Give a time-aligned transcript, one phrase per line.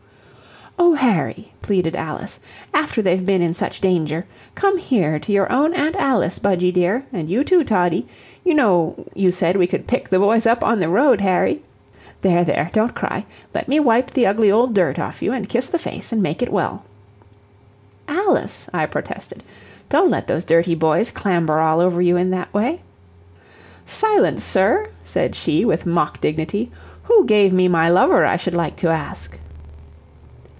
[0.79, 2.39] "O Harry," pleaded Alice,
[2.73, 4.25] "after they've been in such danger!
[4.55, 8.07] Come here to your own Aunt Alice, Budgie dear, and you, too, Toddie,
[8.43, 11.61] you know you said we could pick the boys up on the road, Harry.
[12.23, 15.69] There, there don't cry let me wipe the ugly old dirt off you, and kiss
[15.69, 16.83] the face, and make it well."
[18.07, 19.43] "Alice," I protested,
[19.87, 22.79] "don't let those dirty boys clamber all over you in that way."
[23.85, 26.71] "Silence, sir," said she, with mock dignity;
[27.03, 29.37] "who gave me my lover, I should like to ask?"